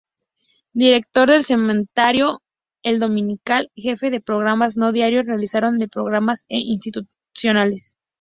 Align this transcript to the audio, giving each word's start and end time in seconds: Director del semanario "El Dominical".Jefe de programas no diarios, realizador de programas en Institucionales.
Director 0.73 1.29
del 1.29 1.43
semanario 1.43 2.41
"El 2.81 2.99
Dominical".Jefe 2.99 4.09
de 4.09 4.19
programas 4.19 4.75
no 4.75 4.91
diarios, 4.91 5.27
realizador 5.27 5.77
de 5.77 5.87
programas 5.87 6.43
en 6.49 6.61
Institucionales. 6.61 7.93